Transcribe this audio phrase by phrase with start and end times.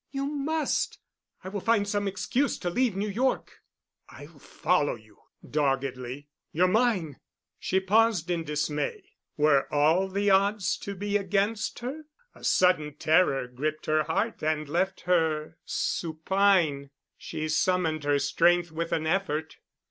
[0.09, 0.97] "You must!
[1.43, 3.61] I will find some excuse to leave New York."
[4.09, 6.27] "I'll follow you," doggedly.
[6.51, 7.19] "You're mine."
[7.59, 9.11] She paused in dismay.
[9.37, 12.05] Were all the odds to be against her?
[12.33, 16.89] A sudden terror gripped her heart and left her supine.
[17.15, 19.57] She summoned her strength with an effort.